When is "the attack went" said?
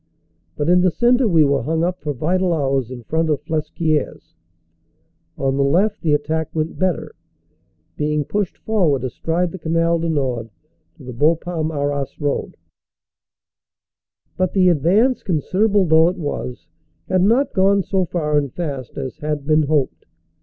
6.01-6.79